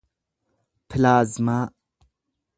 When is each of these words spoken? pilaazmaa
pilaazmaa 0.89 1.63